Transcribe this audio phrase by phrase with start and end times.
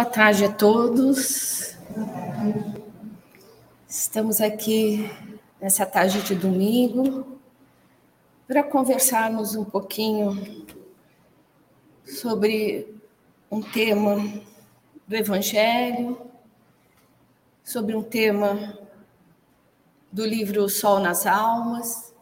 [0.00, 1.76] Boa tarde a todos.
[3.86, 5.10] Estamos aqui
[5.60, 7.38] nessa tarde de domingo
[8.48, 10.64] para conversarmos um pouquinho
[12.02, 12.98] sobre
[13.50, 14.16] um tema
[15.06, 16.18] do Evangelho,
[17.62, 18.78] sobre um tema
[20.10, 22.14] do livro Sol nas Almas.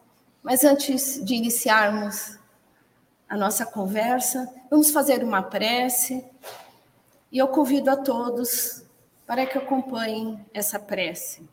[0.43, 2.37] Mas antes de iniciarmos
[3.29, 6.25] a nossa conversa, vamos fazer uma prece
[7.31, 8.83] e eu convido a todos
[9.25, 11.47] para que acompanhem essa prece.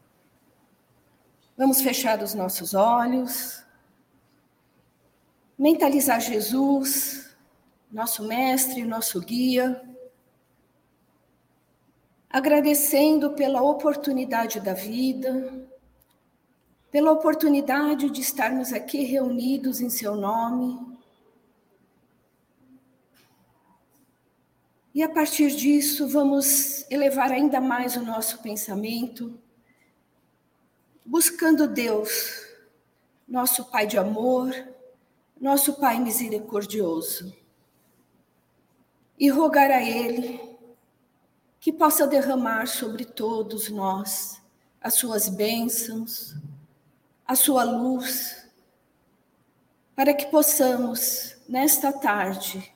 [1.57, 3.63] Vamos fechar os nossos olhos,
[5.59, 7.37] mentalizar Jesus,
[7.91, 9.83] nosso mestre, nosso guia,
[12.29, 15.67] agradecendo pela oportunidade da vida,
[16.91, 20.96] pela oportunidade de estarmos aqui reunidos em seu nome
[24.97, 29.39] E a partir disso, vamos elevar ainda mais o nosso pensamento,
[31.05, 32.49] buscando Deus,
[33.29, 34.55] nosso Pai de amor,
[35.39, 37.37] nosso Pai misericordioso,
[39.19, 40.41] e rogar a Ele
[41.61, 44.41] que possa derramar sobre todos nós
[44.81, 46.35] as suas bênçãos,
[47.27, 48.49] a sua luz,
[49.95, 52.75] para que possamos, nesta tarde,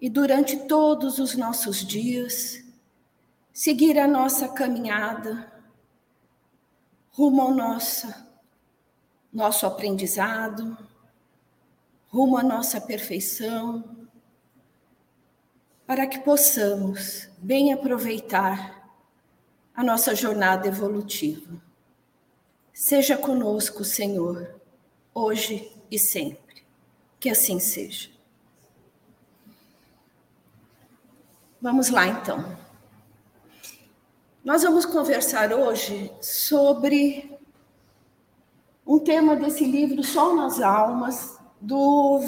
[0.00, 2.62] e durante todos os nossos dias,
[3.52, 5.52] seguir a nossa caminhada
[7.10, 8.06] rumo ao nosso,
[9.32, 10.78] nosso aprendizado,
[12.06, 14.06] rumo à nossa perfeição,
[15.84, 18.92] para que possamos bem aproveitar
[19.74, 21.60] a nossa jornada evolutiva.
[22.72, 24.60] Seja conosco, Senhor,
[25.12, 26.64] hoje e sempre.
[27.18, 28.10] Que assim seja.
[31.60, 32.56] Vamos lá, então.
[34.44, 37.36] Nós vamos conversar hoje sobre
[38.86, 42.20] um tema desse livro, Sol nas Almas, do.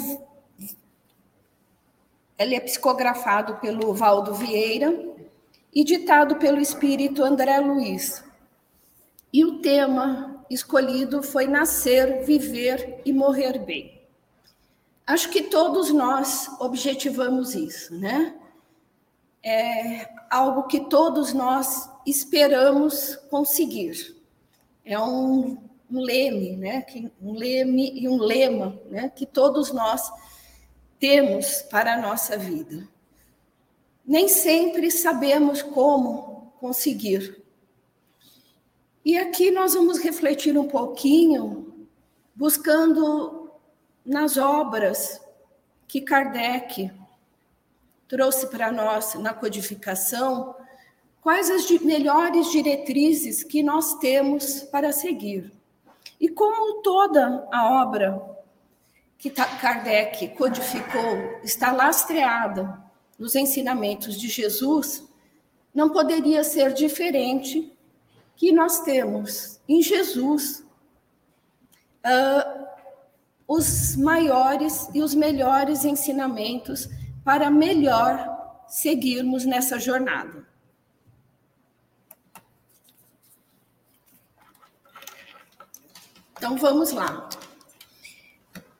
[2.37, 4.93] Ele é psicografado pelo Valdo Vieira
[5.73, 8.21] e ditado pelo espírito André Luiz.
[9.31, 14.01] E o tema escolhido foi Nascer, Viver e Morrer Bem.
[15.07, 18.40] Acho que todos nós objetivamos isso, né?
[19.43, 24.15] É algo que todos nós esperamos conseguir.
[24.85, 25.57] É um,
[25.89, 26.85] um leme, né?
[27.21, 29.09] um leme e um lema né?
[29.09, 30.11] que todos nós
[30.99, 32.87] temos para a nossa vida.
[34.05, 37.41] Nem sempre sabemos como conseguir.
[39.03, 41.87] E aqui nós vamos refletir um pouquinho,
[42.35, 43.51] buscando
[44.05, 45.19] nas obras
[45.87, 46.91] que Kardec
[48.11, 50.53] trouxe para nós na codificação
[51.21, 55.49] quais as melhores diretrizes que nós temos para seguir.
[56.19, 58.21] E como toda a obra
[59.17, 62.83] que Kardec codificou está lastreada
[63.17, 65.07] nos ensinamentos de Jesus,
[65.73, 67.71] não poderia ser diferente
[68.35, 70.65] que nós temos em Jesus
[72.05, 72.67] uh,
[73.47, 76.89] os maiores e os melhores ensinamentos
[77.23, 80.47] para melhor seguirmos nessa jornada.
[86.37, 87.29] Então vamos lá.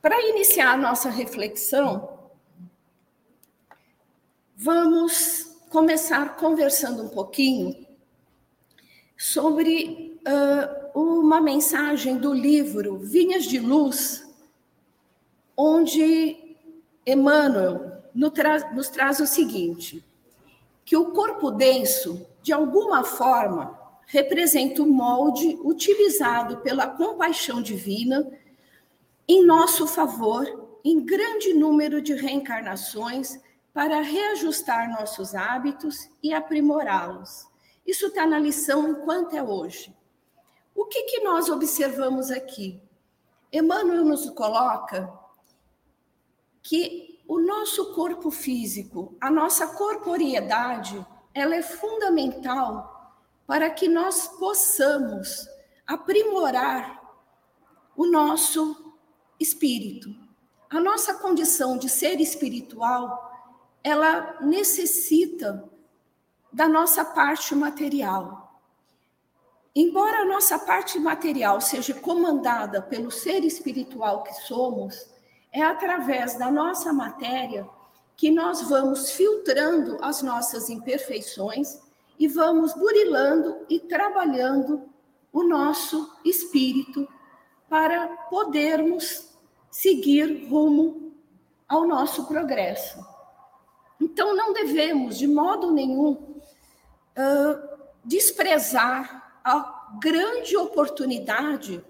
[0.01, 2.19] Para iniciar a nossa reflexão,
[4.55, 7.85] vamos começar conversando um pouquinho
[9.15, 14.27] sobre uh, uma mensagem do livro Vinhas de Luz,
[15.55, 16.57] onde
[17.05, 20.03] Emmanuel nos traz o seguinte:
[20.85, 28.29] que o corpo denso, de alguma forma, representa o molde utilizado pela compaixão divina
[29.27, 33.39] em nosso favor em grande número de reencarnações
[33.73, 37.47] para reajustar nossos hábitos e aprimorá-los.
[37.85, 39.95] Isso está na lição enquanto é hoje.
[40.75, 42.81] O que, que nós observamos aqui?
[43.51, 45.11] Emmanuel nos coloca
[46.61, 53.15] que o nosso corpo físico, a nossa corporeidade, ela é fundamental
[53.45, 55.47] para que nós possamos
[55.85, 57.01] aprimorar
[57.95, 58.95] o nosso
[59.39, 60.09] espírito.
[60.69, 63.29] A nossa condição de ser espiritual,
[63.83, 65.69] ela necessita
[66.51, 68.61] da nossa parte material.
[69.75, 75.10] Embora a nossa parte material seja comandada pelo ser espiritual que somos,
[75.51, 77.67] é através da nossa matéria
[78.15, 81.79] que nós vamos filtrando as nossas imperfeições
[82.19, 84.83] e vamos burilando e trabalhando
[85.33, 87.07] o nosso espírito
[87.67, 89.29] para podermos
[89.71, 91.13] seguir rumo
[91.67, 93.03] ao nosso progresso.
[93.99, 101.83] Então, não devemos, de modo nenhum, uh, desprezar a grande oportunidade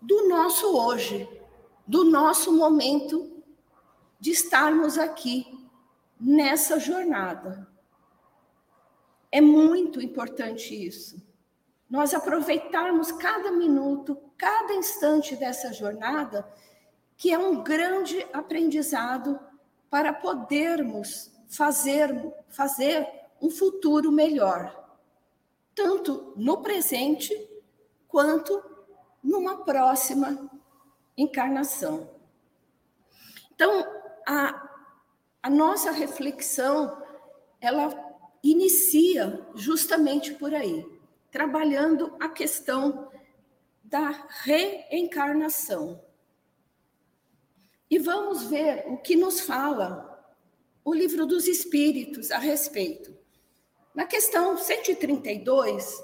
[0.00, 1.28] do nosso hoje,
[1.86, 3.30] do nosso momento
[4.18, 5.46] de estarmos aqui
[6.18, 7.68] nessa jornada.
[9.30, 11.22] É muito importante isso.
[11.90, 16.48] Nós aproveitarmos cada minuto, cada instante dessa jornada,
[17.16, 19.38] que é um grande aprendizado
[19.90, 23.06] para podermos fazer, fazer
[23.40, 24.96] um futuro melhor,
[25.74, 27.32] tanto no presente
[28.08, 28.62] quanto
[29.22, 30.50] numa próxima
[31.16, 32.10] encarnação.
[33.54, 33.86] Então,
[34.26, 34.70] a,
[35.42, 37.02] a nossa reflexão,
[37.60, 37.88] ela
[38.42, 40.84] inicia justamente por aí,
[41.30, 43.10] trabalhando a questão
[43.82, 44.10] da
[44.42, 46.02] reencarnação.
[47.88, 50.10] E vamos ver o que nos fala
[50.84, 53.16] o livro dos Espíritos a respeito.
[53.94, 56.02] Na questão 132,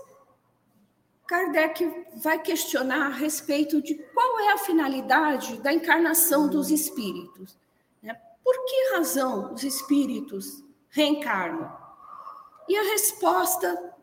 [1.31, 7.57] Kardec vai questionar a respeito de qual é a finalidade da encarnação dos espíritos.
[8.03, 8.21] Né?
[8.43, 11.73] Por que razão os espíritos reencarnam?
[12.69, 13.95] E a resposta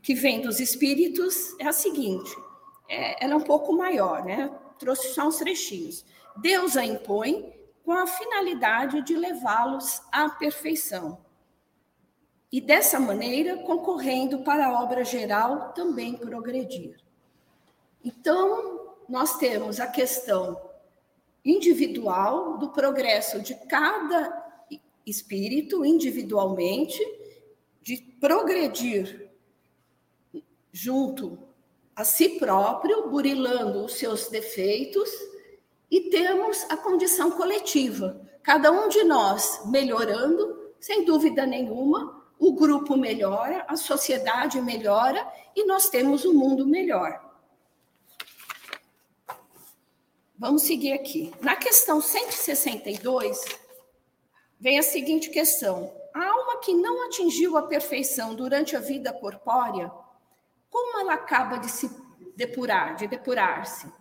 [0.00, 2.34] que vem dos espíritos é a seguinte:
[2.88, 4.50] é, ela é um pouco maior, né?
[4.78, 6.02] Trouxe só uns trechinhos.
[6.38, 7.52] Deus a impõe
[7.84, 11.18] com a finalidade de levá-los à perfeição
[12.52, 16.96] e dessa maneira concorrendo para a obra geral também progredir.
[18.04, 20.60] Então, nós temos a questão
[21.44, 24.66] individual do progresso de cada
[25.06, 27.00] espírito individualmente,
[27.82, 29.30] de progredir
[30.72, 31.38] junto
[31.94, 35.10] a si próprio, burilando os seus defeitos,
[35.90, 42.96] e temos a condição coletiva, cada um de nós melhorando, sem dúvida nenhuma, o grupo
[42.96, 47.22] melhora, a sociedade melhora e nós temos um mundo melhor.
[50.38, 51.30] Vamos seguir aqui.
[51.42, 53.44] Na questão 162,
[54.58, 59.92] vem a seguinte questão: a alma que não atingiu a perfeição durante a vida corpórea,
[60.70, 61.90] como ela acaba de se
[62.34, 63.92] depurar, de depurar-se?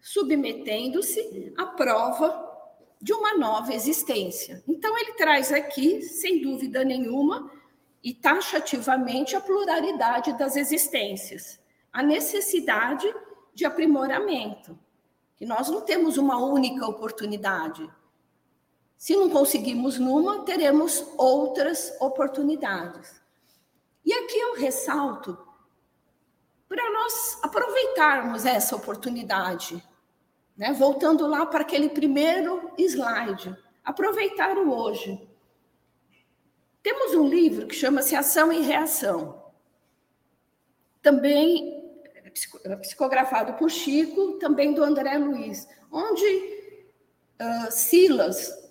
[0.00, 2.44] Submetendo-se à prova
[3.00, 4.64] de uma nova existência.
[4.66, 7.50] Então, ele traz aqui, sem dúvida nenhuma,
[8.06, 11.58] e taxativamente a pluralidade das existências,
[11.92, 13.12] a necessidade
[13.52, 14.78] de aprimoramento,
[15.34, 17.90] que nós não temos uma única oportunidade.
[18.96, 23.20] Se não conseguimos numa, teremos outras oportunidades.
[24.04, 25.36] E aqui eu ressalto
[26.68, 29.82] para nós aproveitarmos essa oportunidade,
[30.56, 30.72] né?
[30.72, 33.52] voltando lá para aquele primeiro slide,
[33.84, 35.25] aproveitar o hoje.
[36.86, 39.42] Temos um livro que chama-se Ação e Reação.
[41.02, 41.82] Também
[42.80, 48.70] psicografado por Chico, também do André Luiz, onde uh, Silas,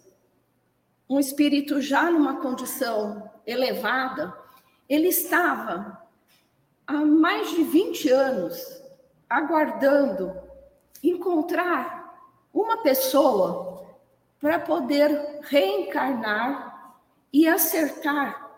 [1.10, 4.34] um espírito já numa condição elevada,
[4.88, 6.02] ele estava
[6.88, 8.82] há mais de 20 anos
[9.30, 10.42] aguardando
[11.04, 12.18] encontrar
[12.54, 13.94] uma pessoa
[14.40, 16.65] para poder reencarnar
[17.36, 18.50] e acertar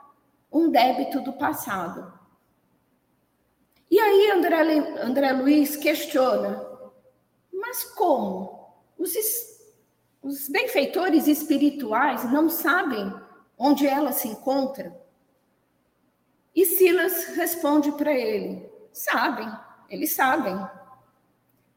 [0.51, 2.13] um débito do passado.
[3.89, 4.61] E aí André,
[5.01, 6.63] André Luiz questiona,
[7.51, 8.75] mas como?
[8.95, 9.15] Os,
[10.21, 13.11] os benfeitores espirituais não sabem
[13.57, 14.95] onde ela se encontra?
[16.55, 19.51] E Silas responde para ele: sabem,
[19.89, 20.55] eles sabem.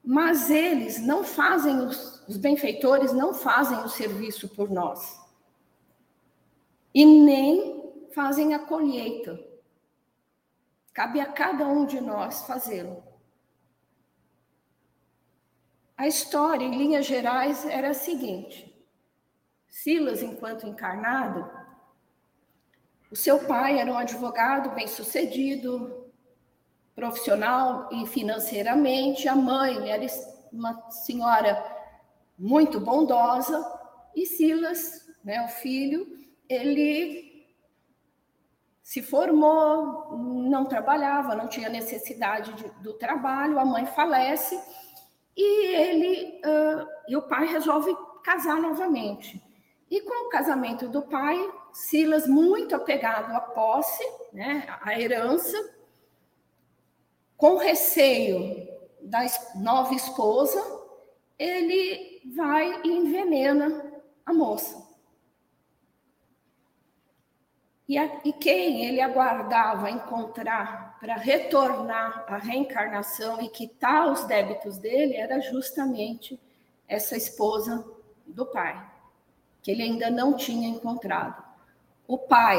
[0.05, 5.30] Mas eles não fazem, os, os benfeitores não fazem o serviço por nós
[6.95, 9.39] e nem fazem a colheita.
[10.93, 13.03] Cabe a cada um de nós fazê-lo.
[15.97, 18.75] A história, em linhas gerais, era a seguinte:
[19.69, 21.49] Silas, enquanto encarnado,
[23.11, 26.11] o seu pai era um advogado bem-sucedido,
[26.95, 30.07] profissional e financeiramente, a mãe era
[30.53, 31.65] uma senhora
[32.39, 33.65] muito bondosa,
[34.15, 36.20] e Silas, né, o filho,
[36.51, 37.31] ele
[38.83, 44.61] se formou, não trabalhava, não tinha necessidade de, do trabalho, a mãe falece
[45.37, 49.41] e ele uh, e o pai resolve casar novamente.
[49.89, 51.39] E com o casamento do pai,
[51.73, 55.57] Silas, muito apegado à posse, né, à herança,
[57.37, 58.69] com receio
[59.01, 59.21] da
[59.55, 60.61] nova esposa,
[61.39, 64.90] ele vai e envenena a moça.
[67.91, 74.79] E, a, e quem ele aguardava encontrar para retornar à reencarnação e quitar os débitos
[74.79, 76.39] dele era justamente
[76.87, 77.85] essa esposa
[78.25, 78.81] do pai,
[79.61, 81.43] que ele ainda não tinha encontrado.
[82.07, 82.59] O pai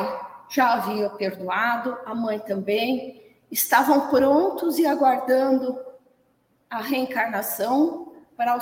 [0.50, 5.80] já havia perdoado, a mãe também, estavam prontos e aguardando
[6.70, 8.60] a reencarnação para,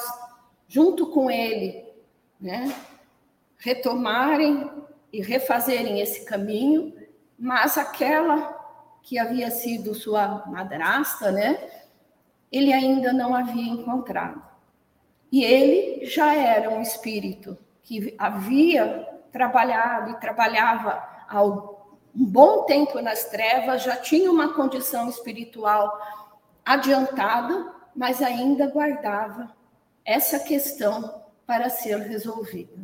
[0.68, 1.84] junto com ele,
[2.40, 2.72] né,
[3.58, 4.70] retomarem
[5.12, 6.94] e refazerem esse caminho,
[7.38, 8.58] mas aquela
[9.02, 11.70] que havia sido sua madrasta, né,
[12.52, 14.42] ele ainda não havia encontrado.
[15.32, 21.76] E ele já era um espírito que havia trabalhado e trabalhava há um
[22.14, 26.00] bom tempo nas trevas, já tinha uma condição espiritual
[26.66, 29.56] adiantada, mas ainda guardava
[30.04, 32.78] essa questão para ser resolvida.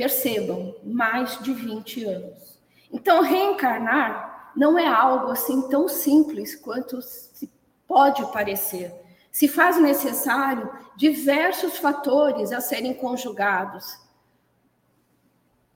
[0.00, 2.58] Percebam, mais de 20 anos.
[2.90, 7.52] Então, reencarnar não é algo assim tão simples quanto se
[7.86, 8.94] pode parecer.
[9.30, 14.00] Se faz necessário diversos fatores a serem conjugados.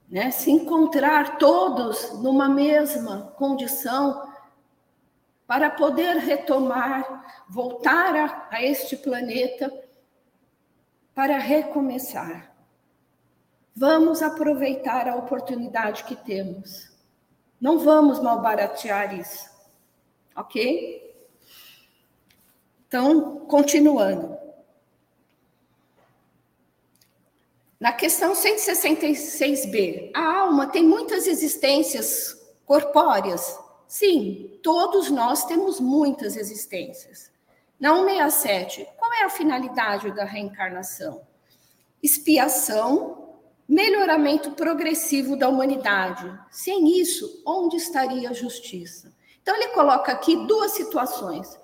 [0.08, 0.30] Né?
[0.30, 4.26] Se encontrar todos numa mesma condição
[5.46, 9.70] para poder retomar, voltar a, a este planeta
[11.14, 12.53] para recomeçar.
[13.76, 16.92] Vamos aproveitar a oportunidade que temos.
[17.60, 19.50] Não vamos malbaratear isso.
[20.36, 21.14] Ok?
[22.86, 24.36] Então, continuando.
[27.80, 33.58] Na questão 166b, a alma tem muitas existências corpóreas.
[33.88, 37.32] Sim, todos nós temos muitas existências.
[37.78, 41.26] Na 167, qual é a finalidade da reencarnação?
[42.02, 43.23] Expiação
[43.68, 46.33] melhoramento progressivo da humanidade.
[46.50, 49.12] Sem isso, onde estaria a justiça?
[49.42, 51.59] Então, ele coloca aqui duas situações: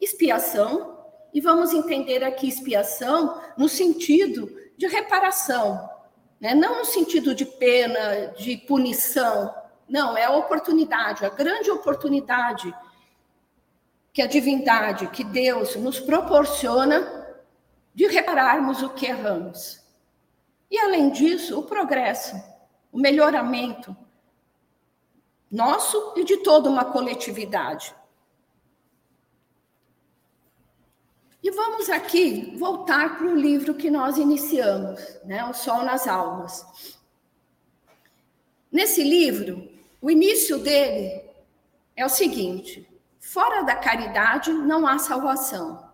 [0.00, 0.98] expiação,
[1.32, 5.88] e vamos entender aqui expiação no sentido de reparação,
[6.40, 6.54] né?
[6.54, 9.54] não no sentido de pena, de punição.
[9.88, 12.74] Não, é a oportunidade, a grande oportunidade
[14.12, 17.26] que a divindade, que Deus nos proporciona
[17.94, 19.77] de repararmos o que erramos.
[20.70, 22.36] E, além disso, o progresso,
[22.92, 23.96] o melhoramento
[25.50, 27.94] nosso e de toda uma coletividade.
[31.42, 35.44] E vamos aqui voltar para o livro que nós iniciamos, né?
[35.44, 36.98] O Sol nas Almas.
[38.70, 39.66] Nesse livro,
[40.00, 41.24] o início dele
[41.96, 42.86] é o seguinte:
[43.18, 45.87] fora da caridade não há salvação.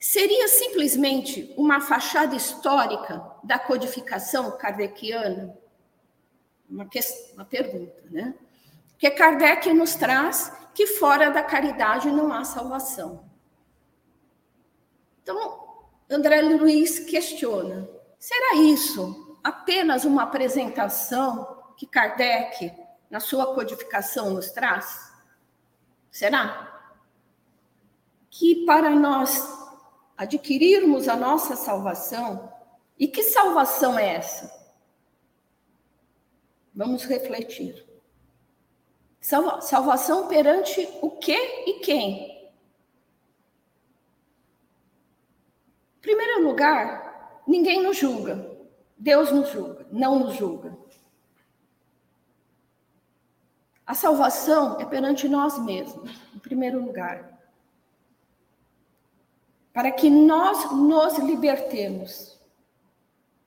[0.00, 5.58] Seria simplesmente uma fachada histórica da codificação kardeciana?
[6.70, 6.88] Uma,
[7.34, 8.34] uma pergunta, né?
[8.96, 13.28] Que Kardec nos traz que fora da caridade não há salvação.
[15.22, 17.88] Então, André Luiz questiona:
[18.18, 22.72] será isso apenas uma apresentação que Kardec,
[23.10, 25.12] na sua codificação, nos traz?
[26.10, 26.82] Será?
[28.30, 29.57] Que para nós
[30.18, 32.52] adquirirmos a nossa salvação.
[32.98, 34.52] E que salvação é essa?
[36.74, 37.86] Vamos refletir.
[39.20, 42.50] Salva salvação perante o que e quem?
[45.96, 48.58] Em primeiro lugar, ninguém nos julga.
[48.96, 50.76] Deus nos julga, não nos julga.
[53.86, 57.37] A salvação é perante nós mesmos, em primeiro lugar
[59.78, 62.36] para que nós nos libertemos.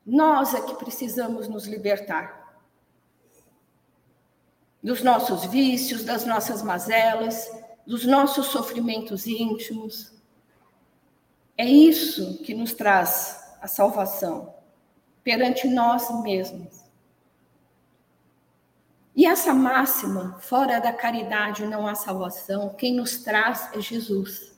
[0.06, 2.56] Nós é que precisamos nos libertar
[4.82, 7.52] dos nossos vícios, das nossas mazelas,
[7.86, 10.14] dos nossos sofrimentos íntimos.
[11.58, 14.56] É isso que nos traz a salvação
[15.26, 16.80] perante nós mesmos.
[19.14, 24.51] E essa máxima, fora da caridade não há salvação, quem nos traz é Jesus.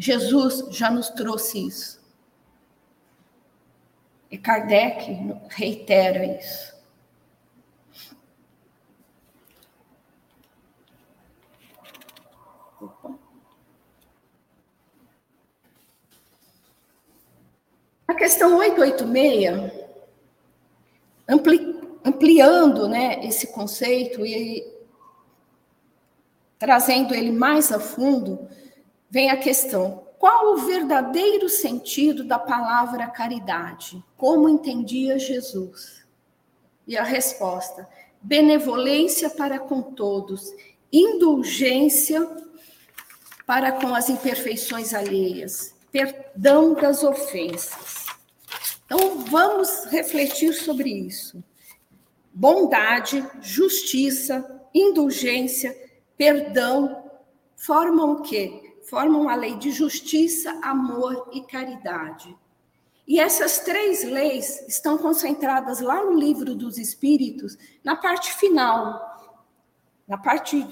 [0.00, 2.00] Jesus já nos trouxe isso.
[4.30, 5.14] E Kardec
[5.50, 6.74] reitera isso.
[18.08, 19.70] A questão 886
[21.28, 24.66] ampli, ampliando né, esse conceito e
[26.58, 28.48] trazendo ele mais a fundo,
[29.10, 34.02] vem a questão: qual o verdadeiro sentido da palavra caridade?
[34.16, 36.06] Como entendia Jesus?
[36.86, 37.88] E a resposta:
[38.20, 40.52] benevolência para com todos,
[40.92, 42.28] indulgência
[43.46, 48.06] para com as imperfeições alheias, perdão das ofensas.
[48.84, 51.42] Então, vamos refletir sobre isso.
[52.32, 55.76] Bondade, justiça, indulgência,
[56.16, 57.10] perdão
[57.56, 58.59] formam o quê?
[58.90, 62.36] Formam a lei de justiça, amor e caridade.
[63.06, 69.00] E essas três leis estão concentradas lá no livro dos Espíritos, na parte final,
[70.08, 70.66] na parte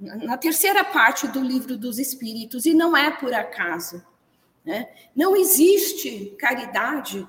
[0.00, 4.04] na terceira parte do livro dos Espíritos, e não é por acaso.
[4.64, 4.88] Né?
[5.14, 7.28] Não existe caridade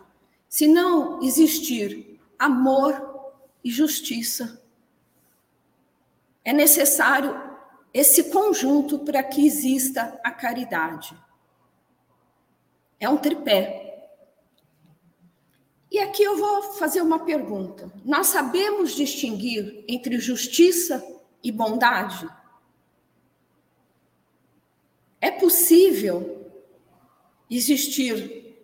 [0.50, 3.31] se não existir amor
[3.63, 4.60] e justiça.
[6.43, 7.50] É necessário
[7.93, 11.17] esse conjunto para que exista a caridade.
[13.00, 14.10] É um tripé.
[15.89, 17.91] E aqui eu vou fazer uma pergunta.
[18.05, 21.03] Nós sabemos distinguir entre justiça
[21.43, 22.29] e bondade?
[25.19, 26.50] É possível
[27.50, 28.55] existir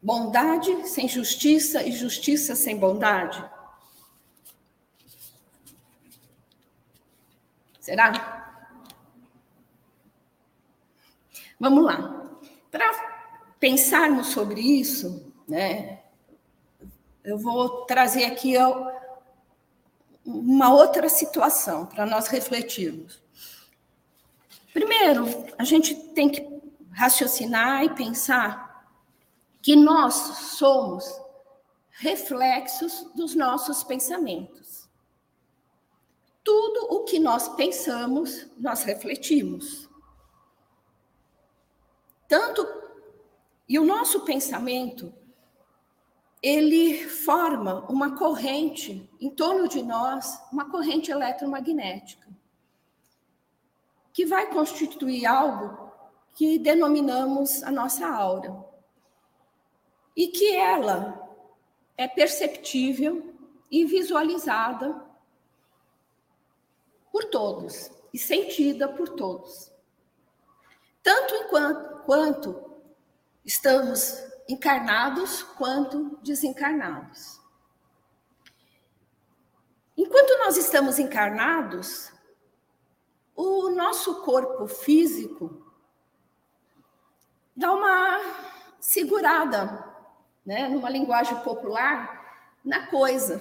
[0.00, 3.51] bondade sem justiça e justiça sem bondade?
[7.82, 8.12] Será?
[11.58, 12.30] Vamos lá.
[12.70, 12.88] Para
[13.58, 16.00] pensarmos sobre isso, né,
[17.24, 18.54] eu vou trazer aqui
[20.24, 23.20] uma outra situação para nós refletirmos.
[24.72, 25.26] Primeiro,
[25.58, 26.48] a gente tem que
[26.92, 28.86] raciocinar e pensar
[29.60, 31.04] que nós somos
[31.90, 34.61] reflexos dos nossos pensamentos.
[36.44, 39.88] Tudo o que nós pensamos, nós refletimos.
[42.28, 42.66] Tanto
[43.68, 45.14] e o nosso pensamento,
[46.42, 52.28] ele forma uma corrente em torno de nós, uma corrente eletromagnética,
[54.12, 55.90] que vai constituir algo
[56.34, 58.62] que denominamos a nossa aura.
[60.14, 61.18] E que ela
[61.96, 63.34] é perceptível
[63.70, 65.11] e visualizada
[67.12, 69.70] por todos e sentida por todos.
[71.02, 72.72] Tanto enquanto, quanto
[73.44, 77.40] Estamos encarnados quanto desencarnados.
[79.96, 82.12] Enquanto nós estamos encarnados,
[83.34, 85.72] o nosso corpo físico
[87.54, 88.20] dá uma
[88.78, 89.92] segurada,
[90.46, 93.40] né, numa linguagem popular, na coisa.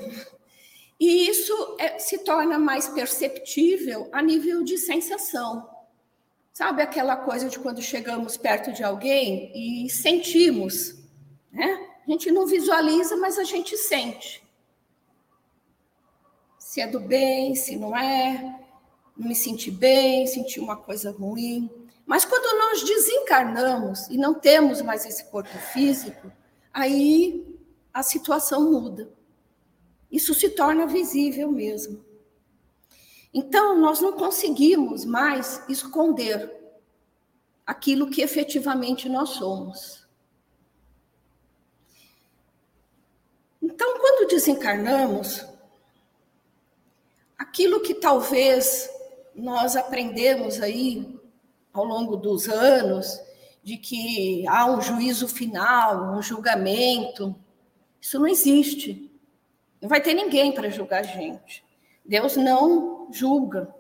[1.02, 5.68] E isso é, se torna mais perceptível a nível de sensação.
[6.54, 10.94] Sabe aquela coisa de quando chegamos perto de alguém e sentimos,
[11.52, 11.88] né?
[12.08, 14.44] A gente não visualiza, mas a gente sente.
[16.60, 18.60] Se é do bem, se não é,
[19.18, 21.68] não me senti bem, senti uma coisa ruim.
[22.06, 26.32] Mas quando nós desencarnamos e não temos mais esse corpo físico,
[26.72, 27.44] aí
[27.92, 29.12] a situação muda.
[30.12, 32.04] Isso se torna visível mesmo.
[33.34, 36.52] Então, nós não conseguimos mais esconder
[37.66, 40.06] aquilo que efetivamente nós somos.
[43.62, 45.46] Então, quando desencarnamos,
[47.38, 48.90] aquilo que talvez
[49.34, 51.18] nós aprendemos aí
[51.72, 53.18] ao longo dos anos,
[53.64, 57.36] de que há um juízo final, um julgamento,
[58.00, 59.11] isso não existe.
[59.82, 61.66] Não vai ter ninguém para julgar a gente.
[62.06, 63.74] Deus não julga.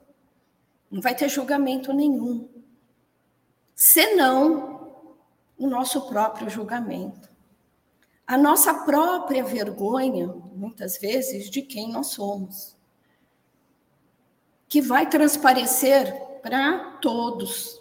[0.89, 2.49] Não vai ter julgamento nenhum.
[3.75, 5.05] Senão
[5.57, 7.29] o nosso próprio julgamento.
[8.25, 12.75] A nossa própria vergonha, muitas vezes, de quem nós somos.
[14.67, 17.79] Que vai transparecer para todos.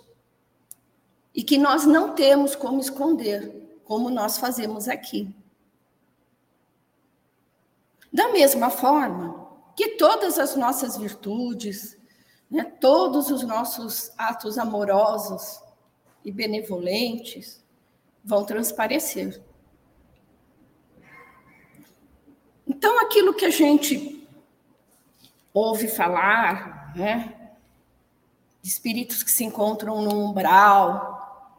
[1.34, 5.34] E que nós não temos como esconder, como nós fazemos aqui.
[8.12, 11.96] Da mesma forma, que todas as nossas virtudes,
[12.50, 15.62] né, todos os nossos atos amorosos
[16.24, 17.64] e benevolentes
[18.24, 19.40] vão transparecer.
[22.66, 24.28] Então, aquilo que a gente
[25.54, 27.52] ouve falar, né,
[28.60, 31.56] de espíritos que se encontram no umbral,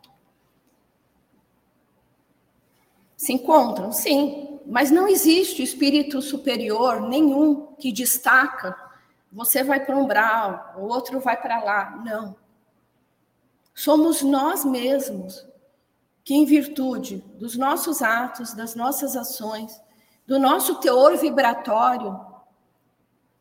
[3.16, 8.74] se encontram, sim, mas não existe espírito superior nenhum que destaca.
[9.30, 12.02] Você vai para um umbral, o outro vai para lá.
[12.06, 12.38] Não.
[13.74, 15.46] Somos nós mesmos
[16.24, 19.78] que, em virtude dos nossos atos, das nossas ações,
[20.26, 22.18] do nosso teor vibratório,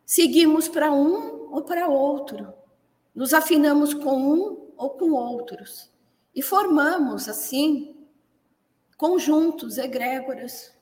[0.05, 2.53] seguimos para um ou para outro,
[3.15, 5.93] nos afinamos com um ou com outros
[6.35, 8.05] e formamos, assim,
[8.97, 10.80] conjuntos, egrégoras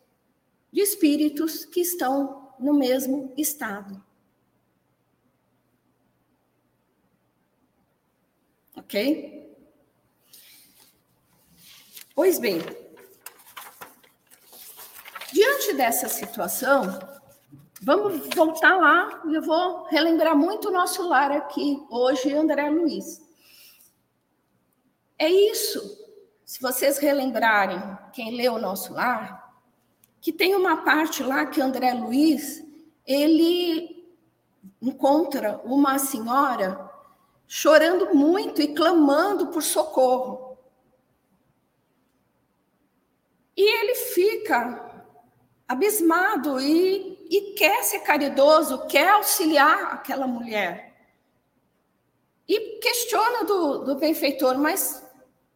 [0.72, 4.02] de espíritos que estão no mesmo estado.
[8.76, 9.38] Ok?
[12.14, 12.58] Pois bem,
[15.32, 16.98] diante dessa situação,
[17.80, 23.22] vamos voltar lá eu vou relembrar muito o nosso lar aqui, hoje, André Luiz.
[25.18, 26.08] É isso
[26.44, 27.78] se vocês relembrarem,
[28.12, 29.47] quem leu o nosso lar,
[30.20, 32.64] que tem uma parte lá que André Luiz,
[33.06, 34.06] ele
[34.80, 36.88] encontra uma senhora
[37.46, 40.58] chorando muito e clamando por socorro.
[43.56, 45.04] E ele fica
[45.66, 50.94] abismado e, e quer ser caridoso, quer auxiliar aquela mulher.
[52.46, 55.04] E questiona do, do benfeitor, mas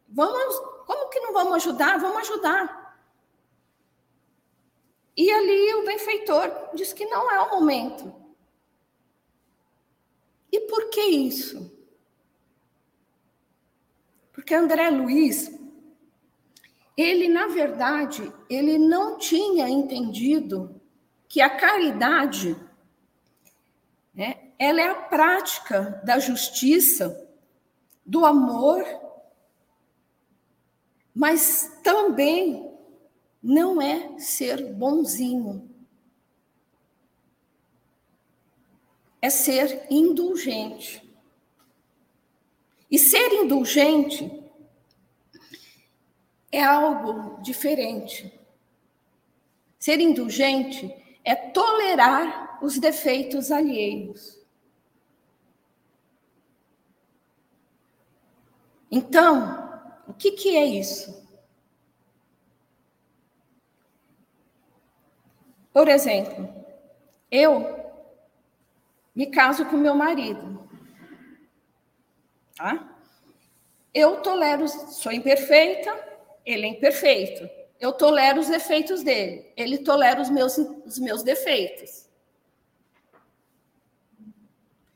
[0.07, 1.97] vamos como que não vamos ajudar?
[1.97, 2.82] Vamos ajudar.
[5.15, 8.13] E ali o benfeitor diz que não é o momento.
[10.51, 11.71] E por que isso?
[14.31, 15.51] Porque André Luiz,
[16.97, 20.81] ele, na verdade, ele não tinha entendido
[21.27, 22.55] que a caridade,
[24.13, 27.27] né, ela é a prática da justiça,
[28.05, 28.83] do amor
[31.13, 32.72] mas também
[33.43, 35.69] não é ser bonzinho.
[39.21, 41.03] É ser indulgente.
[42.89, 44.43] E ser indulgente
[46.51, 48.39] é algo diferente.
[49.77, 54.41] Ser indulgente é tolerar os defeitos alheios.
[58.89, 61.22] Então, o que, que é isso?
[65.73, 66.47] Por exemplo,
[67.31, 67.83] eu
[69.15, 70.69] me caso com meu marido.
[72.55, 72.95] Tá?
[73.93, 75.91] Eu tolero, sou imperfeita,
[76.45, 77.49] ele é imperfeito.
[77.79, 82.07] Eu tolero os defeitos dele, ele tolera os meus, os meus defeitos.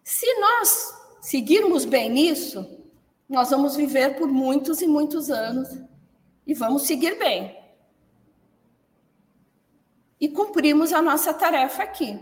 [0.03, 2.79] Se nós seguirmos bem nisso,
[3.27, 5.67] nós vamos viver por muitos e muitos anos
[6.45, 7.56] e vamos seguir bem.
[10.19, 12.19] E cumprimos a nossa tarefa aqui.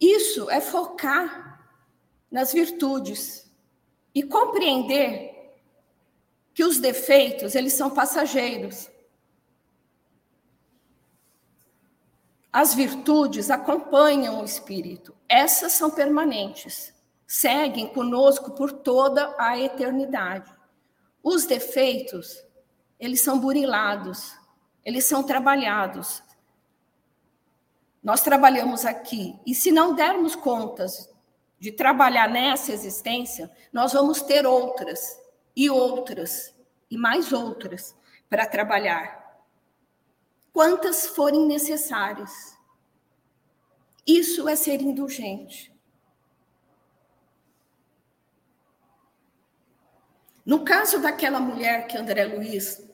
[0.00, 1.68] Isso é focar
[2.30, 3.50] nas virtudes
[4.14, 5.54] e compreender
[6.54, 8.88] que os defeitos, eles são passageiros.
[12.52, 16.92] As virtudes acompanham o espírito, essas são permanentes
[17.30, 20.52] seguem conosco por toda a eternidade.
[21.22, 22.44] Os defeitos,
[22.98, 24.34] eles são burilados,
[24.90, 26.20] eles são trabalhados.
[28.02, 31.08] Nós trabalhamos aqui, e se não dermos contas
[31.60, 35.20] de trabalhar nessa existência, nós vamos ter outras,
[35.54, 36.54] e outras,
[36.90, 37.94] e mais outras
[38.28, 39.40] para trabalhar.
[40.52, 42.58] Quantas forem necessárias.
[44.04, 45.72] Isso é ser indulgente.
[50.44, 52.89] No caso daquela mulher que André Luiz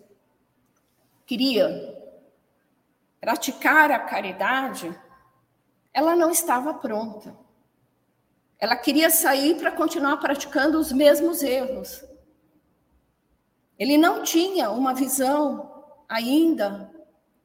[1.26, 1.94] queria
[3.20, 4.96] praticar a caridade,
[5.92, 7.36] ela não estava pronta.
[8.58, 12.04] Ela queria sair para continuar praticando os mesmos erros.
[13.78, 16.90] Ele não tinha uma visão ainda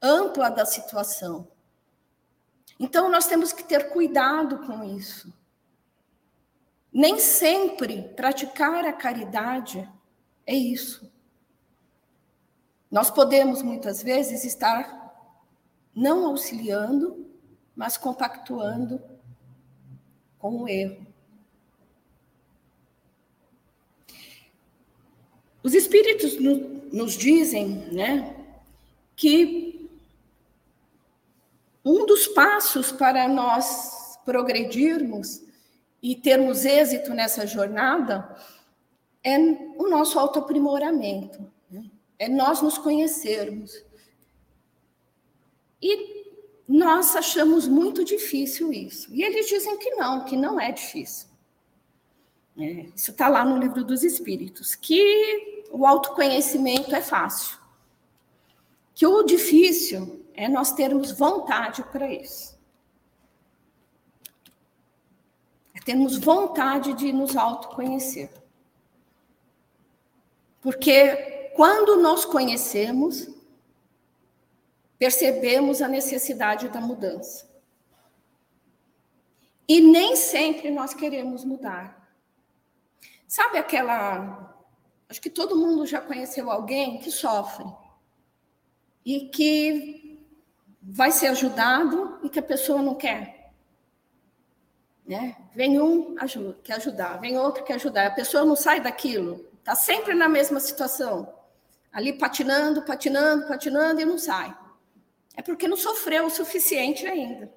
[0.01, 1.47] ampla da situação.
[2.79, 5.33] Então, nós temos que ter cuidado com isso.
[6.91, 9.89] Nem sempre praticar a caridade
[10.45, 11.11] é isso.
[12.91, 15.01] Nós podemos, muitas vezes, estar
[15.95, 17.25] não auxiliando,
[17.75, 19.01] mas compactuando
[20.37, 21.07] com o erro.
[25.63, 26.37] Os espíritos
[26.91, 28.35] nos dizem né,
[29.15, 29.89] que
[31.85, 35.43] um dos passos para nós progredirmos
[36.01, 38.35] e termos êxito nessa jornada
[39.23, 39.37] é
[39.77, 41.50] o nosso autoaprimoramento?
[42.21, 43.83] É nós nos conhecermos.
[45.81, 46.35] E
[46.67, 49.11] nós achamos muito difícil isso.
[49.11, 51.27] E eles dizem que não, que não é difícil.
[52.55, 57.57] É, isso está lá no livro dos Espíritos, que o autoconhecimento é fácil.
[58.93, 62.55] Que o difícil é nós termos vontade para isso.
[65.73, 68.29] É termos vontade de nos autoconhecer.
[70.61, 73.27] Porque quando nós conhecemos,
[74.97, 77.49] percebemos a necessidade da mudança.
[79.67, 82.01] E nem sempre nós queremos mudar.
[83.27, 84.53] Sabe aquela.
[85.07, 87.65] Acho que todo mundo já conheceu alguém que sofre
[89.05, 90.21] e que
[90.81, 93.53] vai ser ajudado e que a pessoa não quer.
[95.05, 95.35] Né?
[95.53, 98.07] Vem um ajuda, quer ajudar, vem outro quer ajudar.
[98.07, 101.33] A pessoa não sai daquilo, está sempre na mesma situação,
[101.91, 104.57] ali patinando, patinando, patinando e não sai
[105.35, 107.53] é porque não sofreu o suficiente ainda.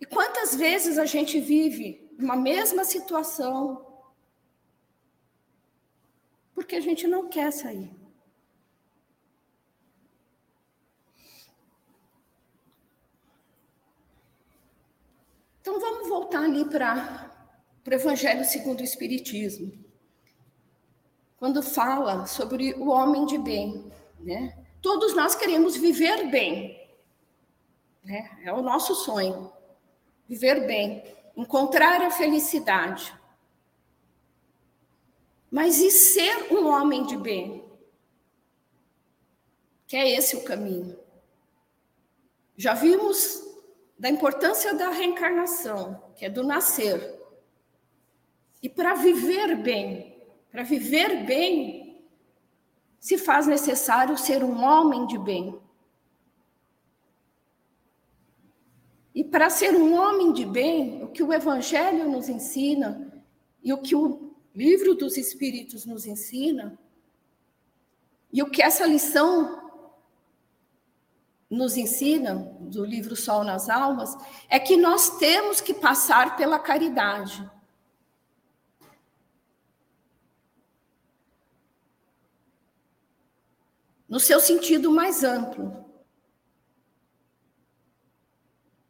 [0.00, 3.84] E quantas vezes a gente vive uma mesma situação
[6.54, 7.90] porque a gente não quer sair.
[15.60, 17.30] Então vamos voltar ali para
[17.86, 19.87] o Evangelho segundo o Espiritismo.
[21.38, 24.58] Quando fala sobre o homem de bem, né?
[24.82, 26.88] Todos nós queremos viver bem.
[28.04, 28.38] Né?
[28.44, 29.52] É o nosso sonho.
[30.28, 31.02] Viver bem,
[31.36, 33.14] encontrar a felicidade.
[35.50, 37.64] Mas e ser um homem de bem?
[39.86, 40.98] Que é esse o caminho.
[42.56, 43.42] Já vimos
[43.98, 47.18] da importância da reencarnação, que é do nascer.
[48.62, 50.17] E para viver bem,
[50.58, 52.02] para viver bem,
[52.98, 55.56] se faz necessário ser um homem de bem.
[59.14, 63.22] E para ser um homem de bem, o que o Evangelho nos ensina
[63.62, 66.76] e o que o livro dos Espíritos nos ensina,
[68.32, 69.62] e o que essa lição
[71.48, 74.12] nos ensina, do livro Sol nas Almas,
[74.48, 77.48] é que nós temos que passar pela caridade.
[84.18, 85.72] No seu sentido mais amplo.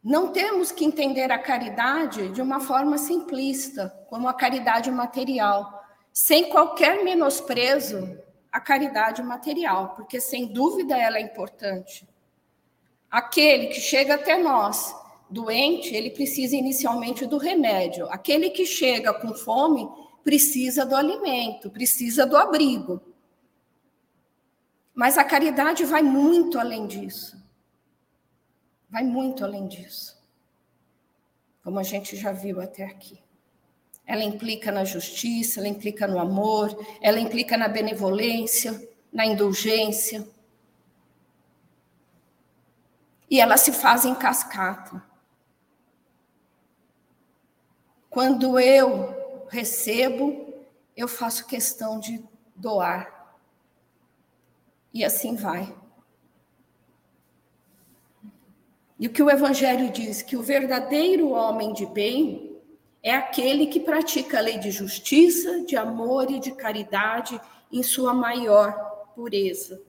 [0.02, 6.48] Não temos que entender a caridade de uma forma simplista, como a caridade material, sem
[6.48, 8.18] qualquer menosprezo
[8.50, 12.08] à caridade material, porque sem dúvida ela é importante.
[13.10, 14.96] Aquele que chega até nós
[15.28, 18.06] doente, ele precisa inicialmente do remédio.
[18.08, 19.86] Aquele que chega com fome
[20.24, 23.07] precisa do alimento, precisa do abrigo.
[24.98, 27.40] Mas a caridade vai muito além disso.
[28.90, 30.20] Vai muito além disso.
[31.62, 33.22] Como a gente já viu até aqui.
[34.04, 40.28] Ela implica na justiça, ela implica no amor, ela implica na benevolência, na indulgência.
[43.30, 45.00] E ela se faz em cascata.
[48.10, 50.52] Quando eu recebo,
[50.96, 52.20] eu faço questão de
[52.56, 53.17] doar
[54.92, 55.74] e assim vai.
[58.98, 60.22] E o que o Evangelho diz?
[60.22, 62.56] Que o verdadeiro homem de bem
[63.02, 68.12] é aquele que pratica a lei de justiça, de amor e de caridade em sua
[68.12, 68.72] maior
[69.14, 69.80] pureza.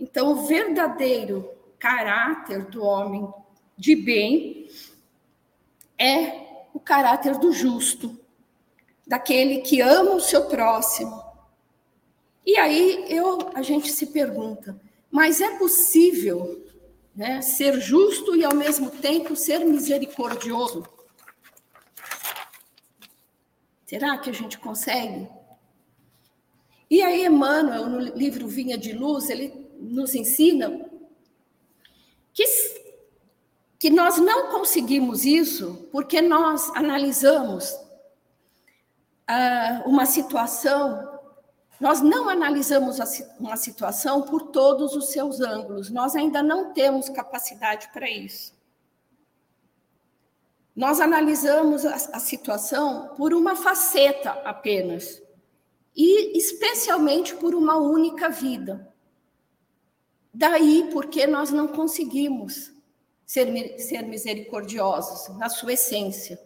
[0.00, 3.32] Então, o verdadeiro caráter do homem
[3.76, 4.68] de bem
[5.96, 8.18] é o caráter do justo,
[9.06, 11.22] daquele que ama o seu próximo,
[12.48, 14.80] e aí eu, a gente se pergunta,
[15.10, 16.64] mas é possível
[17.14, 20.82] né, ser justo e ao mesmo tempo ser misericordioso?
[23.84, 25.28] Será que a gente consegue?
[26.90, 30.88] E aí Emmanuel, no livro Vinha de Luz, ele nos ensina
[32.32, 32.44] que,
[33.78, 37.70] que nós não conseguimos isso porque nós analisamos
[39.28, 41.07] uh, uma situação
[41.80, 42.98] nós não analisamos
[43.38, 48.52] uma situação por todos os seus ângulos, nós ainda não temos capacidade para isso.
[50.74, 55.22] Nós analisamos a, situação por uma faceta apenas,
[55.94, 58.88] e especialmente por uma única vida.
[60.32, 62.72] Daí porque nós não conseguimos
[63.26, 66.40] ser, ser misericordiosos na sua essência.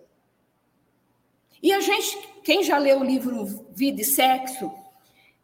[1.62, 4.72] E a gente, quem já leu o livro Vida e Sexo,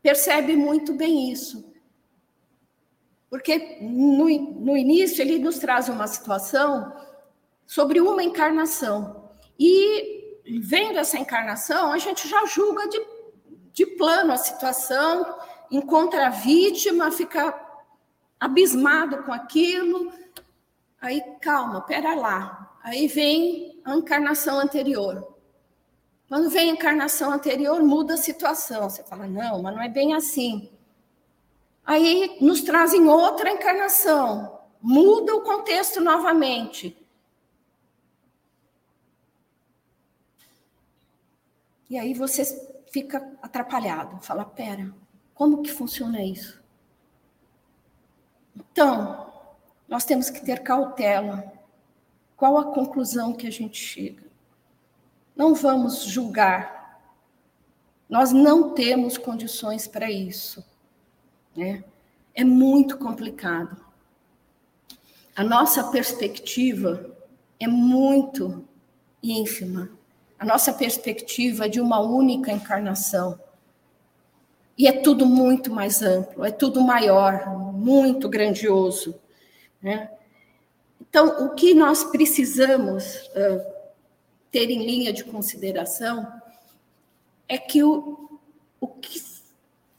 [0.08, 1.70] percebe muito bem isso.
[3.28, 6.90] Porque no, no início ele nos traz uma situação
[7.66, 9.28] sobre uma encarnação.
[9.58, 12.98] E vendo essa encarnação, a gente já julga de,
[13.74, 15.38] de plano a situação,
[15.70, 17.54] encontra a vítima, fica
[18.40, 20.10] abismado com aquilo.
[21.02, 22.78] Aí, calma, pera lá.
[22.82, 25.36] Aí vem a encarnação anterior.
[26.28, 28.88] Quando vem a encarnação anterior, muda a situação.
[28.88, 30.70] Você fala, não, mas não é bem assim.
[31.84, 36.94] Aí nos trazem outra encarnação, muda o contexto novamente.
[41.88, 42.44] E aí você
[42.92, 44.94] fica atrapalhado, fala, pera,
[45.34, 46.62] como que funciona isso?
[48.54, 49.32] Então,
[49.88, 51.50] nós temos que ter cautela.
[52.36, 54.27] Qual a conclusão que a gente chega?
[55.38, 57.00] Não vamos julgar.
[58.08, 60.66] Nós não temos condições para isso.
[61.56, 61.84] Né?
[62.34, 63.76] É muito complicado.
[65.36, 67.16] A nossa perspectiva
[67.60, 68.66] é muito
[69.22, 69.88] ínfima.
[70.36, 73.38] A nossa perspectiva é de uma única encarnação.
[74.76, 79.14] E é tudo muito mais amplo, é tudo maior, muito grandioso.
[79.80, 80.10] Né?
[81.00, 83.77] Então, o que nós precisamos uh,
[84.50, 86.26] ter em linha de consideração
[87.48, 88.40] é que o,
[88.80, 89.22] o, que,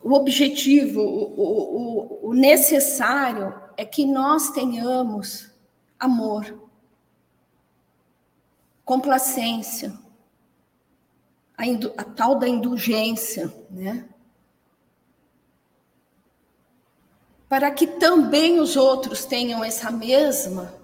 [0.01, 5.49] o objetivo, o, o, o necessário é que nós tenhamos
[5.99, 6.69] amor,
[8.85, 9.97] complacência,
[11.57, 14.07] a, indu, a tal da indulgência, né?
[17.47, 20.79] Para que também os outros tenham essa mesma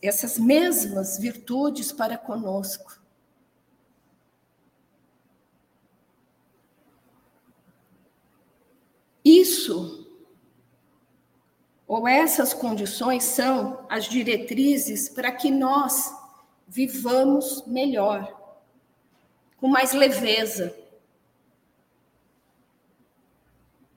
[0.00, 3.00] essas mesmas virtudes para conosco.
[9.24, 10.08] Isso,
[11.86, 16.12] ou essas condições, são as diretrizes para que nós
[16.66, 18.58] vivamos melhor,
[19.58, 20.76] com mais leveza.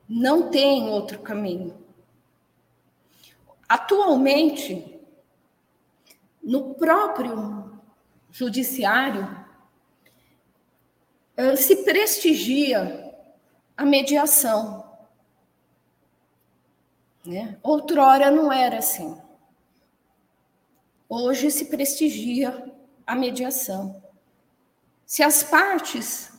[0.07, 1.75] Não tem outro caminho.
[3.67, 4.94] Atualmente,
[6.45, 7.81] no próprio
[8.29, 9.27] judiciário,
[11.35, 13.11] eh, se prestigia
[13.75, 14.85] a mediação.
[17.25, 17.57] Né?
[17.63, 19.19] Outrora não era assim.
[21.09, 22.71] Hoje se prestigia
[23.07, 24.03] a mediação.
[25.03, 26.31] Se as partes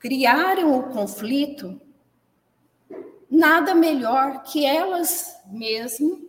[0.00, 1.80] criaram o conflito,
[3.30, 6.27] nada melhor que elas mesmas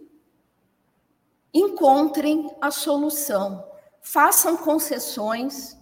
[1.53, 3.67] encontrem a solução,
[4.01, 5.77] façam concessões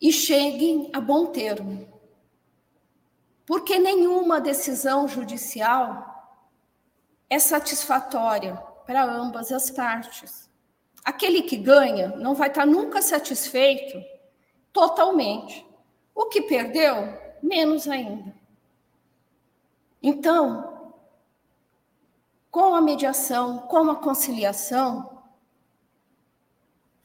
[0.00, 1.88] e cheguem a bom termo.
[3.46, 6.06] Porque nenhuma decisão judicial
[7.30, 10.48] é satisfatória para ambas as partes.
[11.04, 14.02] Aquele que ganha não vai estar nunca satisfeito
[14.72, 15.66] totalmente.
[16.14, 16.94] O que perdeu,
[17.42, 18.34] menos ainda.
[20.02, 20.77] Então,
[22.50, 25.22] com a mediação, com a conciliação,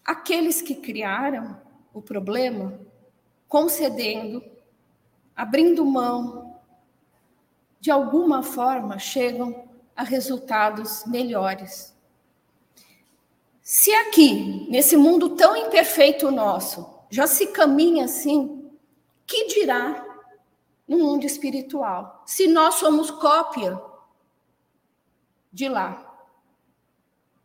[0.04, 1.60] aqueles que criaram
[1.94, 2.80] o problema,
[3.48, 4.44] concedendo,
[5.36, 6.60] abrindo mão,
[7.80, 11.94] de alguma forma chegam a resultados melhores.
[13.62, 18.72] Se aqui, nesse mundo tão imperfeito nosso, já se caminha assim,
[19.26, 20.04] que dirá
[20.88, 22.24] no mundo espiritual?
[22.26, 23.80] Se nós somos cópia
[25.54, 26.10] de lá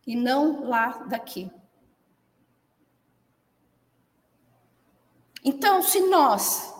[0.05, 1.51] e não lá daqui.
[5.45, 6.73] Então, se nós,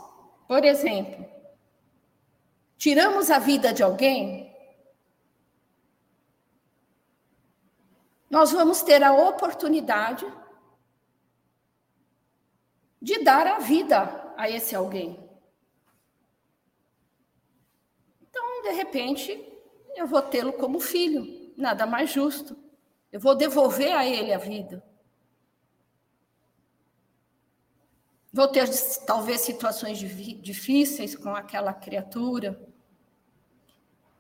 [0.48, 1.26] por exemplo,
[2.76, 4.50] tiramos a vida de alguém,
[8.30, 10.26] nós vamos ter a oportunidade
[13.02, 15.18] de dar a vida a esse alguém.
[18.22, 19.49] Então, de repente,
[19.96, 22.58] eu vou tê-lo como filho, nada mais justo.
[23.12, 24.84] Eu vou devolver a ele a vida.
[28.32, 28.70] Vou ter
[29.06, 32.60] talvez situações difíceis com aquela criatura.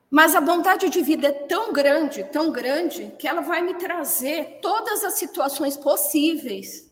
[0.09, 4.59] Mas a bondade de vida é tão grande, tão grande, que ela vai me trazer
[4.59, 6.91] todas as situações possíveis.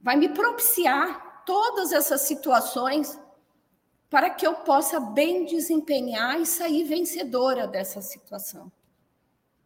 [0.00, 3.18] Vai me propiciar todas essas situações
[4.10, 8.72] para que eu possa bem desempenhar e sair vencedora dessa situação,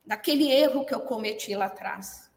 [0.05, 2.31] daquele erro que eu cometi lá atrás.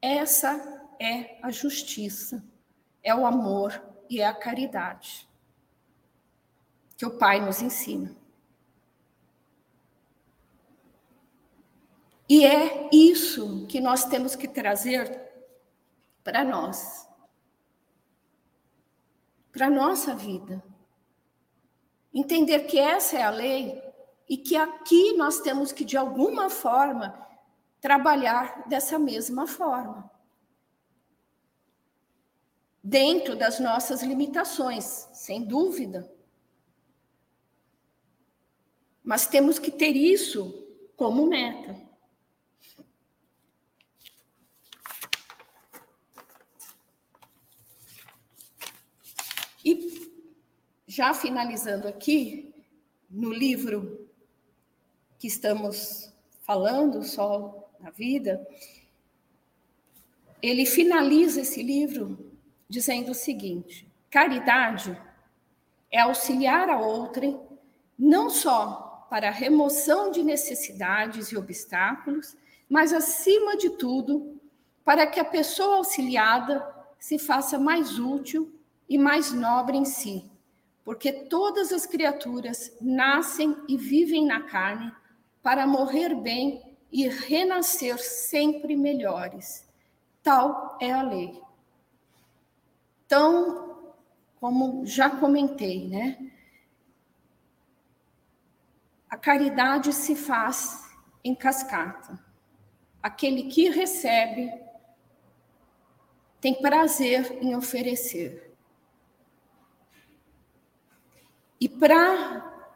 [0.00, 2.44] Essa é a justiça,
[3.04, 5.28] é o amor e é a caridade
[6.96, 8.14] que o Pai nos ensina.
[12.28, 15.21] E é isso que nós temos que trazer
[16.22, 17.08] para nós,
[19.50, 20.62] para a nossa vida.
[22.14, 23.82] Entender que essa é a lei
[24.28, 27.28] e que aqui nós temos que, de alguma forma,
[27.80, 30.10] trabalhar dessa mesma forma.
[32.82, 36.10] Dentro das nossas limitações, sem dúvida.
[39.02, 40.66] Mas temos que ter isso
[40.96, 41.76] como meta.
[49.64, 50.10] E
[50.94, 52.54] já finalizando aqui,
[53.08, 54.06] no livro
[55.18, 56.12] que estamos
[56.42, 58.46] falando, Sol na Vida,
[60.42, 62.30] ele finaliza esse livro
[62.68, 64.94] dizendo o seguinte: caridade
[65.90, 67.40] é auxiliar a outrem
[67.98, 72.36] não só para a remoção de necessidades e obstáculos,
[72.68, 74.38] mas acima de tudo,
[74.84, 76.62] para que a pessoa auxiliada
[76.98, 78.52] se faça mais útil
[78.86, 80.30] e mais nobre em si,
[80.84, 84.92] porque todas as criaturas nascem e vivem na carne
[85.42, 89.68] para morrer bem e renascer sempre melhores.
[90.22, 91.40] Tal é a lei.
[93.06, 93.94] Então,
[94.40, 96.30] como já comentei, né?
[99.08, 100.90] A caridade se faz
[101.22, 102.18] em cascata.
[103.02, 104.52] Aquele que recebe
[106.40, 108.51] tem prazer em oferecer.
[111.62, 112.68] E para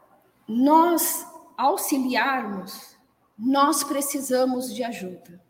[0.47, 1.27] nós
[1.57, 2.97] auxiliarmos,
[3.37, 5.43] nós precisamos de ajuda.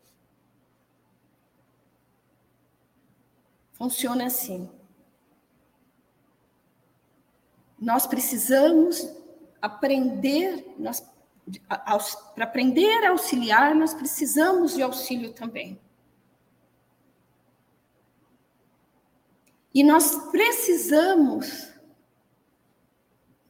[3.74, 4.68] Funciona assim.
[7.78, 9.08] Nós precisamos
[9.62, 10.74] aprender,
[12.34, 15.80] para aprender a auxiliar, nós precisamos de auxílio também.
[19.72, 21.77] E nós precisamos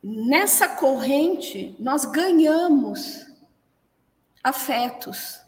[0.03, 3.27] nessa corrente, nós ganhamos
[4.43, 5.41] afetos.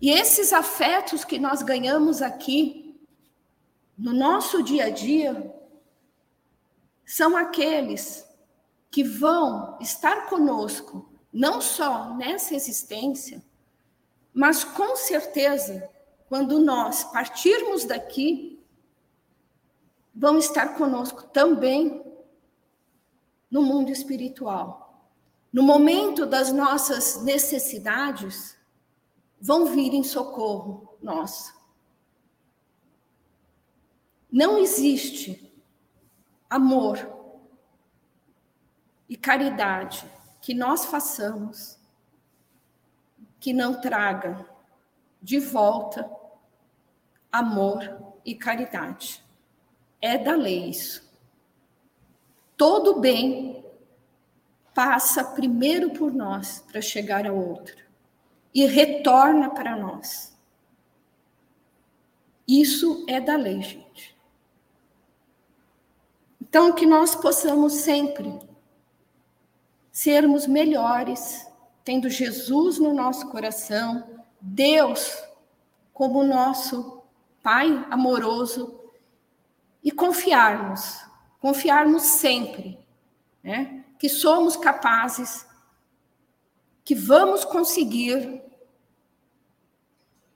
[0.00, 2.98] E esses afetos que nós ganhamos aqui,
[3.96, 5.54] no nosso dia a dia,
[7.04, 8.26] são aqueles
[8.90, 13.42] que vão estar conosco, não só nessa existência,
[14.32, 15.88] mas com certeza,
[16.28, 18.62] quando nós partirmos daqui,
[20.14, 22.05] vão estar conosco também
[23.50, 25.10] no mundo espiritual.
[25.52, 28.56] No momento das nossas necessidades,
[29.40, 31.54] vão vir em socorro nosso.
[34.30, 35.52] Não existe
[36.50, 36.98] amor
[39.08, 40.04] e caridade
[40.40, 41.78] que nós façamos
[43.40, 44.46] que não traga
[45.22, 46.10] de volta
[47.30, 49.24] amor e caridade.
[50.00, 51.05] É da lei isso.
[52.56, 53.64] Todo bem
[54.74, 57.76] passa primeiro por nós para chegar ao outro
[58.54, 60.34] e retorna para nós.
[62.46, 64.16] Isso é da lei, gente.
[66.40, 68.38] Então, que nós possamos sempre
[69.90, 71.46] sermos melhores,
[71.84, 75.22] tendo Jesus no nosso coração, Deus
[75.92, 77.02] como nosso
[77.42, 78.80] Pai amoroso
[79.82, 81.05] e confiarmos
[81.46, 82.76] confiarmos sempre,
[83.40, 83.84] né?
[84.00, 85.46] que somos capazes,
[86.84, 88.42] que vamos conseguir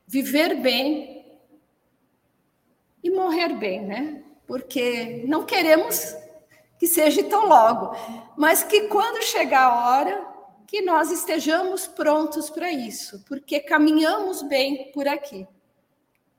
[0.07, 1.43] viver bem
[3.03, 4.23] e morrer bem, né?
[4.47, 6.15] Porque não queremos
[6.79, 7.93] que seja tão logo,
[8.37, 10.29] mas que quando chegar a hora,
[10.65, 15.45] que nós estejamos prontos para isso, porque caminhamos bem por aqui.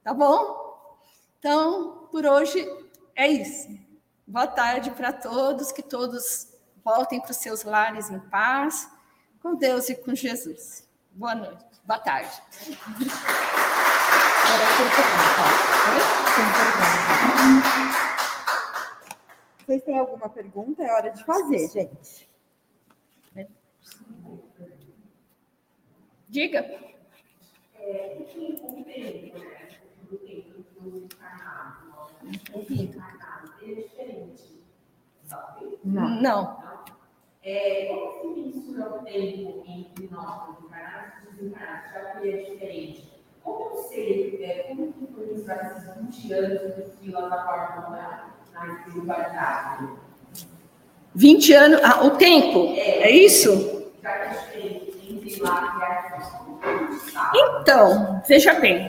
[0.01, 0.95] Tá bom?
[1.39, 2.65] Então, por hoje
[3.13, 3.80] é isso.
[4.31, 6.47] Boa tarde para todos, que todos
[6.85, 8.89] voltem para os seus lares em paz,
[9.41, 10.87] com Deus e com Jesus.
[11.11, 12.41] Boa noite, boa tarde.
[19.65, 20.81] Vocês têm alguma pergunta?
[20.81, 22.29] É hora de fazer, gente.
[26.29, 26.59] Diga.
[27.75, 28.39] É, o que
[30.09, 31.91] o tempo do carnaval?
[33.63, 34.65] é diferente,
[35.25, 35.79] sabe?
[36.21, 36.61] Não.
[37.43, 43.11] É, como se mistura o tempo entre nós, encarnados e desencarnados, já que é diferente?
[43.43, 48.31] Como você, é, como que foi esses 20 anos de fila da forma moral?
[48.53, 49.89] na espiritualidade?
[51.15, 51.81] 20 anos.
[51.83, 52.73] Ah, o tempo?
[52.77, 53.91] É, é isso?
[54.01, 57.13] Já que a gente entre lá e aqui.
[57.13, 57.31] Tá.
[57.35, 58.87] Então, veja bem.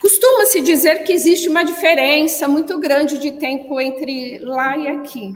[0.00, 5.34] Costuma-se dizer que existe uma diferença muito grande de tempo entre lá e aqui.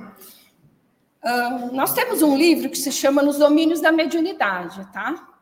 [1.23, 5.37] Uh, nós temos um livro que se chama Nos Domínios da Mediunidade, tá?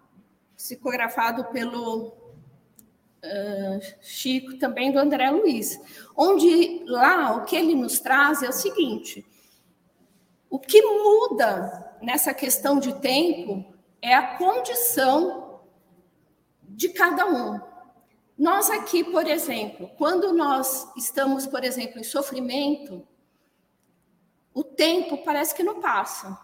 [0.56, 5.80] Psicografado pelo uh, Chico, também do André Luiz,
[6.16, 9.24] onde lá o que ele nos traz é o seguinte:
[10.50, 13.64] o que muda nessa questão de tempo
[14.02, 15.60] é a condição
[16.62, 17.60] de cada um.
[18.36, 23.06] Nós aqui, por exemplo, quando nós estamos, por exemplo, em sofrimento,
[24.58, 26.36] o tempo parece que não passa.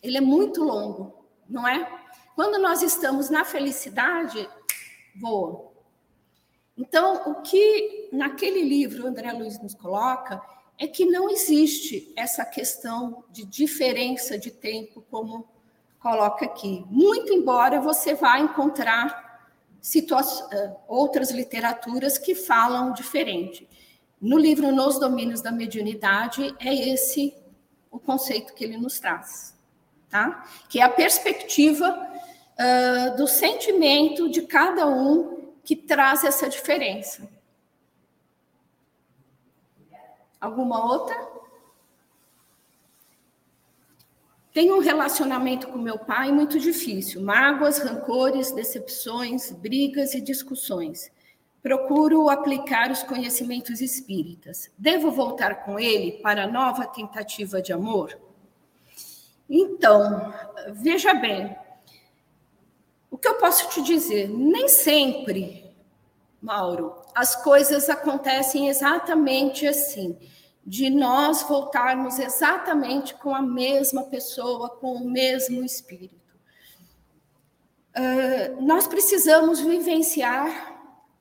[0.00, 1.90] Ele é muito longo, não é?
[2.36, 4.48] Quando nós estamos na felicidade,
[5.16, 5.72] voa.
[6.78, 10.40] Então, o que naquele livro André Luiz nos coloca
[10.78, 15.48] é que não existe essa questão de diferença de tempo, como
[15.98, 16.84] coloca aqui.
[16.88, 19.50] Muito embora você vá encontrar
[20.52, 23.68] eh, outras literaturas que falam diferente.
[24.22, 27.34] No livro Nos Domínios da Mediunidade, é esse
[27.90, 29.58] o conceito que ele nos traz,
[30.08, 30.48] tá?
[30.68, 37.28] Que é a perspectiva uh, do sentimento de cada um que traz essa diferença.
[40.40, 41.16] Alguma outra?
[44.52, 51.10] Tenho um relacionamento com meu pai muito difícil, mágoas, rancores, decepções, brigas e discussões.
[51.62, 54.70] Procuro aplicar os conhecimentos espíritas.
[54.76, 58.18] Devo voltar com ele para nova tentativa de amor?
[59.48, 60.32] Então,
[60.72, 61.56] veja bem,
[63.10, 64.28] o que eu posso te dizer?
[64.28, 65.70] Nem sempre,
[66.40, 70.18] Mauro, as coisas acontecem exatamente assim
[70.64, 76.14] de nós voltarmos exatamente com a mesma pessoa, com o mesmo espírito.
[77.94, 80.71] Uh, nós precisamos vivenciar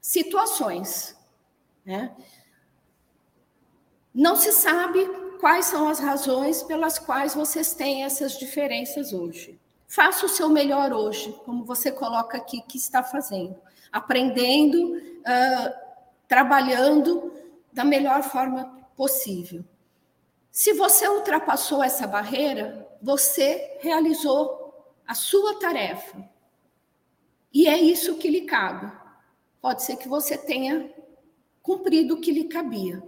[0.01, 1.15] situações.
[1.85, 2.13] Né?
[4.13, 5.05] Não se sabe
[5.39, 9.59] quais são as razões pelas quais vocês têm essas diferenças hoje.
[9.87, 13.55] Faça o seu melhor hoje, como você coloca aqui que está fazendo,
[13.91, 15.73] aprendendo, uh,
[16.27, 17.33] trabalhando
[17.71, 19.63] da melhor forma possível.
[20.49, 24.73] Se você ultrapassou essa barreira, você realizou
[25.07, 26.29] a sua tarefa.
[27.53, 29.00] E é isso que lhe cabe.
[29.61, 30.91] Pode ser que você tenha
[31.61, 33.03] cumprido o que lhe cabia.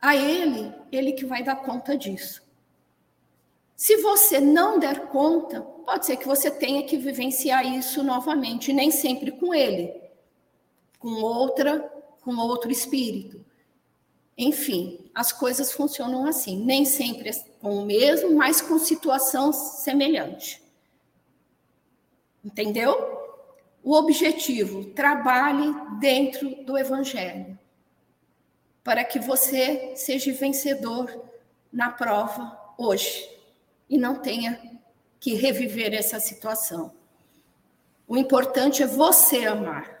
[0.00, 2.42] A ele, ele que vai dar conta disso.
[3.74, 8.90] Se você não der conta, pode ser que você tenha que vivenciar isso novamente, nem
[8.90, 9.92] sempre com ele,
[10.98, 11.80] com outra,
[12.20, 13.44] com outro espírito.
[14.38, 20.62] Enfim, as coisas funcionam assim, nem sempre com o mesmo, mas com situação semelhante.
[22.44, 23.23] Entendeu?
[23.84, 25.70] O objetivo, trabalhe
[26.00, 27.58] dentro do evangelho,
[28.82, 31.22] para que você seja vencedor
[31.70, 33.30] na prova hoje
[33.86, 34.80] e não tenha
[35.20, 36.94] que reviver essa situação.
[38.08, 40.00] O importante é você amar,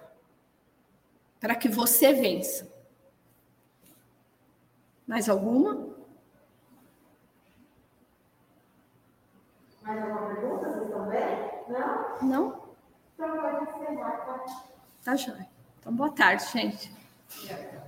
[1.38, 2.66] para que você vença.
[5.06, 5.94] Mais alguma?
[9.82, 10.70] Mais alguma pergunta?
[10.70, 11.50] Vocês estão bem?
[11.68, 12.22] Não?
[12.22, 12.63] Não?
[13.14, 14.44] Então pode encerrar.
[15.04, 15.46] Tá joia.
[15.78, 16.92] Então, boa tarde, gente.
[17.44, 17.83] Yeah.